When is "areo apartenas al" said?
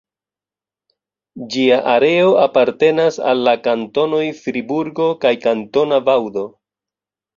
1.91-3.43